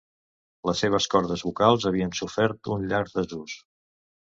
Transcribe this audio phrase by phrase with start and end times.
[0.69, 3.57] Les seves cordes vocals havien sofert un llarg desús.